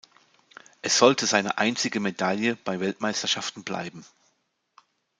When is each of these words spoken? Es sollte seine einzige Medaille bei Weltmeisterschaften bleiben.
Es 0.81 0.97
sollte 0.97 1.27
seine 1.27 1.59
einzige 1.59 1.99
Medaille 1.99 2.55
bei 2.55 2.79
Weltmeisterschaften 2.79 3.63
bleiben. 3.63 4.03